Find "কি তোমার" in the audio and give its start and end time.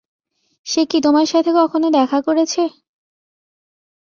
0.85-1.25